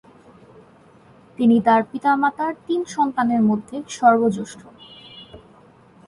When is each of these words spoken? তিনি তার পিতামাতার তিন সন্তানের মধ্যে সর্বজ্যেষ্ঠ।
তিনি 1.37 1.57
তার 1.61 1.81
পিতামাতার 1.91 2.53
তিন 2.67 2.81
সন্তানের 2.95 3.41
মধ্যে 3.41 3.77
সর্বজ্যেষ্ঠ। 3.89 4.61